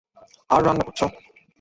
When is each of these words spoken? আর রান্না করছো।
আর 0.49 0.61
রান্না 0.65 0.83
করছো। 0.87 1.05